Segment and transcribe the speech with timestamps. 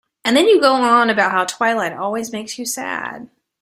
[0.25, 3.29] And then you go on about how twilight always makes you sad.